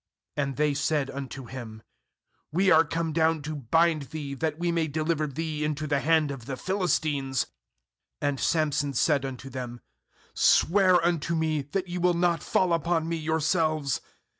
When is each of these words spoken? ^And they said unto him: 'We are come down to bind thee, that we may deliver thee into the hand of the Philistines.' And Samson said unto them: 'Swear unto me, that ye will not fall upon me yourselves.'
^And 0.35 0.55
they 0.55 0.73
said 0.73 1.11
unto 1.11 1.45
him: 1.45 1.83
'We 2.51 2.71
are 2.71 2.83
come 2.83 3.13
down 3.13 3.43
to 3.43 3.55
bind 3.57 4.09
thee, 4.09 4.33
that 4.33 4.57
we 4.57 4.71
may 4.71 4.87
deliver 4.87 5.27
thee 5.27 5.63
into 5.63 5.85
the 5.85 5.99
hand 5.99 6.31
of 6.31 6.45
the 6.47 6.57
Philistines.' 6.57 7.45
And 8.19 8.39
Samson 8.39 8.93
said 8.95 9.23
unto 9.25 9.47
them: 9.51 9.79
'Swear 10.33 11.05
unto 11.05 11.35
me, 11.35 11.61
that 11.61 11.87
ye 11.87 11.99
will 11.99 12.15
not 12.15 12.41
fall 12.41 12.73
upon 12.73 13.07
me 13.07 13.15
yourselves.' 13.17 14.01